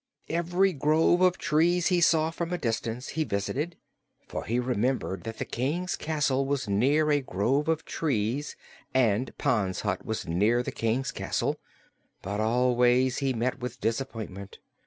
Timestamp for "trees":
1.37-1.89, 7.85-8.55